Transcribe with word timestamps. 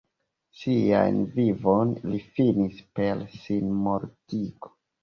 Sian 0.61 1.19
vivon 1.35 1.93
li 2.09 2.23
finis 2.39 2.83
per 2.97 3.25
sinmortigo. 3.39 4.79